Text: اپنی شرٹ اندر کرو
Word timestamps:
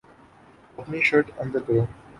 اپنی 0.77 0.99
شرٹ 1.07 1.25
اندر 1.39 1.59
کرو 1.65 1.83